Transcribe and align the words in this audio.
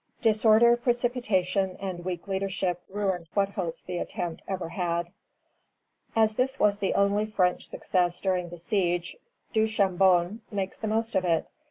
353.] 0.23 0.33
Disorder, 0.33 0.77
precipitation, 0.77 1.77
and 1.79 2.03
weak 2.03 2.27
leadership 2.27 2.81
ruined 2.89 3.27
what 3.35 3.49
hopes 3.49 3.83
the 3.83 3.99
attempt 3.99 4.41
ever 4.47 4.69
had. 4.69 5.11
As 6.15 6.33
this 6.35 6.59
was 6.59 6.79
the 6.79 6.95
only 6.95 7.27
French 7.27 7.67
success 7.67 8.19
during 8.19 8.49
the 8.49 8.57
siege, 8.57 9.15
Duchambon 9.53 10.41
makes 10.49 10.79
the 10.79 10.87
most 10.87 11.13
of 11.13 11.23
it. 11.23 11.45